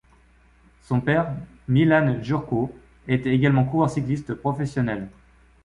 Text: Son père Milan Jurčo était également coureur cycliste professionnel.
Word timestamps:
Son 0.81 0.99
père 0.99 1.31
Milan 1.67 2.23
Jurčo 2.23 2.73
était 3.07 3.35
également 3.35 3.65
coureur 3.65 3.91
cycliste 3.91 4.33
professionnel. 4.33 5.07